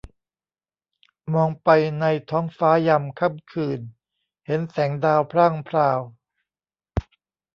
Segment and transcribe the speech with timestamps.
[1.33, 1.69] มองไป
[1.99, 3.79] ในท้องฟ้ายามค่ำคืน
[4.45, 5.99] เห็นแสงดาวพร่างพราว